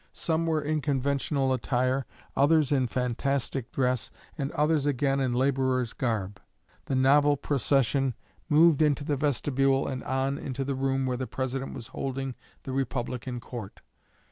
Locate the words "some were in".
0.13-0.81